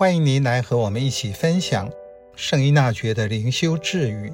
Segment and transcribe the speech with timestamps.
[0.00, 1.92] 欢迎您来和我们一起分享
[2.34, 4.32] 圣依纳爵的灵修智语。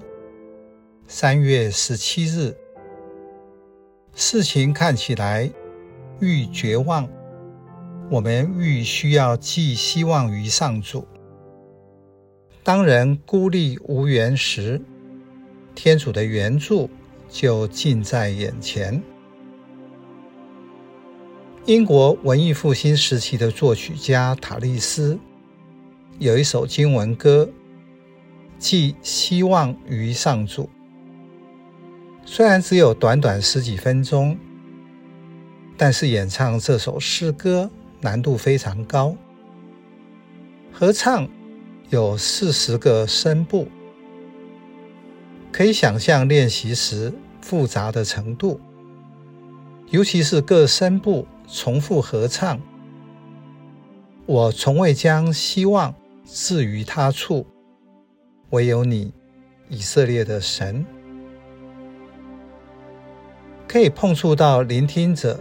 [1.08, 2.56] 三月十七日，
[4.14, 5.50] 事情看起来
[6.20, 7.08] 愈绝望，
[8.08, 11.04] 我们愈需要寄希望于上主。
[12.62, 14.80] 当人孤立无援时，
[15.74, 16.88] 天主的援助
[17.28, 19.02] 就近在眼前。
[21.64, 25.18] 英国文艺复兴时期的作曲家塔利斯。
[26.18, 27.46] 有一首经文歌，
[28.58, 30.70] 寄希望于上主。
[32.24, 34.38] 虽然只有短短十几分钟，
[35.76, 37.70] 但是演唱这首诗歌
[38.00, 39.14] 难度非常高。
[40.72, 41.28] 合唱
[41.90, 43.68] 有四十个声部，
[45.52, 48.58] 可以想象练习时复杂的程度，
[49.90, 52.58] 尤其是各声部重复合唱。
[54.24, 55.94] 我从未将希望。
[56.28, 57.46] 置于他处，
[58.50, 59.14] 唯有你，
[59.68, 60.84] 以色列的神，
[63.68, 65.40] 可以碰触到聆听者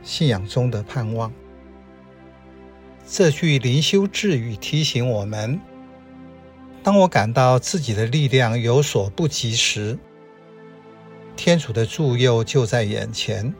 [0.00, 1.32] 信仰中的盼望。
[3.04, 5.60] 这句灵修智语提醒我们：
[6.84, 9.98] 当我感到自己的力量有所不及时，
[11.34, 13.52] 天主的助佑就在眼前，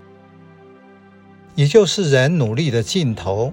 [1.56, 3.52] 也就是人努力的尽头。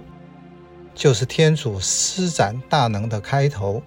[0.94, 3.82] 就是天主施展大能的开头。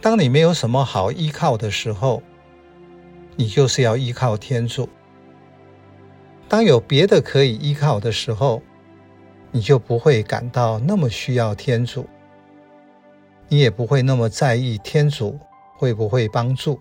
[0.00, 2.22] 当你没有什么好依靠的时候，
[3.34, 4.88] 你就是要依靠天主；
[6.48, 8.62] 当有别的可以依靠的时候，
[9.50, 12.06] 你就不会感到那么需要天主，
[13.48, 15.38] 你也不会那么在意天主
[15.76, 16.80] 会不会帮助。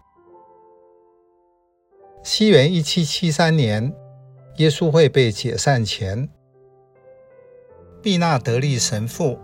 [2.22, 3.94] 西元一七七三年，
[4.58, 6.30] 耶稣会被解散前。
[8.06, 9.39] 毕纳德利神父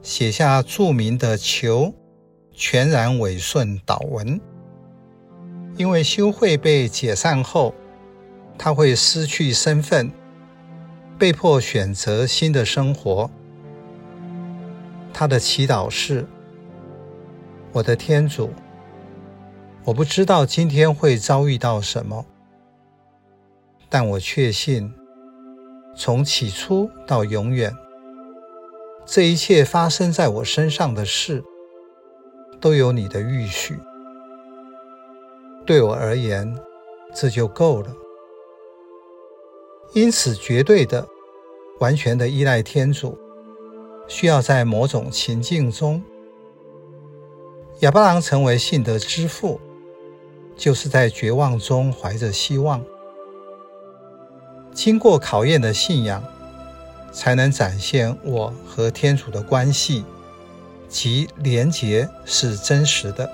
[0.00, 1.92] 写下著名的“求
[2.52, 4.40] 全然委顺”祷文，
[5.76, 7.74] 因为修会被解散后，
[8.56, 10.08] 他会失去身份，
[11.18, 13.28] 被迫选择新的生活。
[15.12, 16.24] 他的祈祷是
[17.74, 18.50] ：“我的天主，
[19.82, 22.24] 我不知道今天会遭遇到什么，
[23.88, 24.94] 但我确信。”
[26.02, 27.76] 从起初到永远，
[29.04, 31.44] 这一切发生在我身上的事，
[32.58, 33.78] 都有你的预许。
[35.66, 36.58] 对我而言，
[37.14, 37.94] 这就够了。
[39.92, 41.06] 因此，绝对的、
[41.80, 43.18] 完全的依赖天主，
[44.08, 46.02] 需要在某种情境中。
[47.80, 49.60] 亚巴郎成为信德之父，
[50.56, 52.82] 就是在绝望中怀着希望。
[54.72, 56.22] 经过考验的信仰，
[57.12, 60.04] 才能展现我和天主的关系
[60.88, 63.30] 及连结是真实的。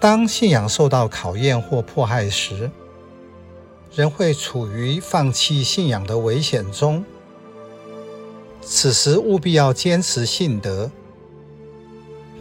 [0.00, 2.70] 当信仰受到考验或迫害时，
[3.94, 7.04] 人会处于放弃信仰的危险中。
[8.62, 10.90] 此时务必要坚持信德。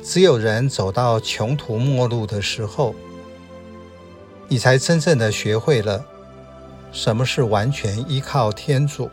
[0.03, 2.95] 只有人走到穷途末路的时候，
[4.47, 6.03] 你才真正的学会了。
[6.91, 9.09] 什么是完全依靠天主？